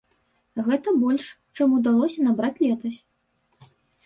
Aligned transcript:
Гэта 0.67 0.93
больш, 1.03 1.25
чым 1.55 1.75
удалося 1.77 2.19
набраць 2.29 2.53
летась. 2.65 2.99